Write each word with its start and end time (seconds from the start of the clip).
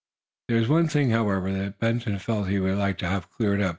There 0.47 0.57
was 0.57 0.67
one 0.67 0.79
other 0.85 0.89
thing, 0.89 1.11
however, 1.11 1.53
that 1.53 1.77
Benson 1.77 2.17
felt 2.17 2.47
he 2.49 2.57
would 2.59 2.79
like 2.79 2.97
to 2.99 3.07
have 3.07 3.29
cleared 3.29 3.61
up. 3.61 3.69